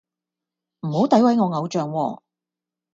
[0.79, 2.21] 唔好詆毀我偶像喎